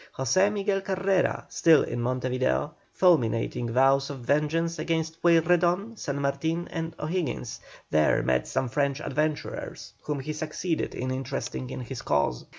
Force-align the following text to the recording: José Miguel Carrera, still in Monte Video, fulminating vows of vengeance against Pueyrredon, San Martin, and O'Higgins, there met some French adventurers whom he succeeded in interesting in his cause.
José 0.17 0.51
Miguel 0.51 0.81
Carrera, 0.81 1.45
still 1.47 1.83
in 1.83 2.01
Monte 2.01 2.27
Video, 2.27 2.73
fulminating 2.91 3.69
vows 3.69 4.09
of 4.09 4.21
vengeance 4.21 4.79
against 4.79 5.21
Pueyrredon, 5.21 5.95
San 5.95 6.19
Martin, 6.19 6.67
and 6.71 6.95
O'Higgins, 6.99 7.59
there 7.91 8.23
met 8.23 8.47
some 8.47 8.67
French 8.67 8.99
adventurers 8.99 9.93
whom 10.01 10.19
he 10.19 10.33
succeeded 10.33 10.95
in 10.95 11.11
interesting 11.11 11.69
in 11.69 11.81
his 11.81 12.01
cause. 12.01 12.45